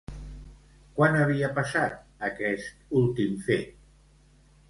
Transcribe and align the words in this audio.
Quan 0.99 1.17
havia 1.17 1.49
passat, 1.59 1.99
aquest 2.29 2.97
últim 3.01 3.37
fet? 3.51 3.77